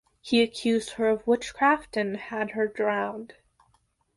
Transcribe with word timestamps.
He 0.19 0.41
accused 0.41 0.93
her 0.93 1.09
of 1.09 1.27
witchcraft 1.27 1.95
and 1.95 2.17
had 2.17 2.49
her 2.57 2.65
drowned. 2.67 3.35